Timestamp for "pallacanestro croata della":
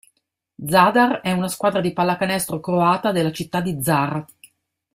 1.93-3.31